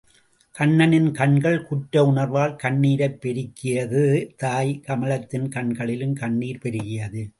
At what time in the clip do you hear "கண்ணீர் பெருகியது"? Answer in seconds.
6.13-7.27